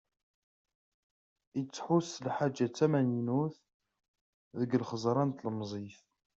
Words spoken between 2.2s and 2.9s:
lḥaǧa d